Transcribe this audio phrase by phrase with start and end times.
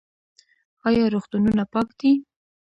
[0.87, 2.11] آیا روغتونونه پاک دي؟